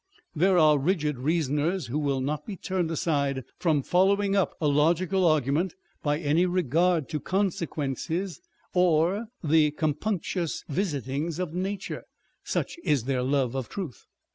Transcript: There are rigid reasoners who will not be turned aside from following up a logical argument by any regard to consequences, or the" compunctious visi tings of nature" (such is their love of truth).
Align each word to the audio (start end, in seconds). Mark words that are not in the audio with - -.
There 0.35 0.57
are 0.57 0.79
rigid 0.79 1.19
reasoners 1.19 1.85
who 1.85 1.99
will 1.99 2.21
not 2.21 2.43
be 2.43 2.55
turned 2.57 2.89
aside 2.89 3.43
from 3.59 3.83
following 3.83 4.35
up 4.35 4.55
a 4.59 4.67
logical 4.67 5.27
argument 5.27 5.75
by 6.01 6.17
any 6.17 6.47
regard 6.47 7.07
to 7.09 7.19
consequences, 7.19 8.41
or 8.73 9.27
the" 9.43 9.69
compunctious 9.79 10.63
visi 10.67 11.01
tings 11.01 11.37
of 11.37 11.53
nature" 11.53 12.05
(such 12.55 12.77
is 12.83 13.03
their 13.03 13.21
love 13.21 13.53
of 13.53 13.69
truth). 13.69 14.05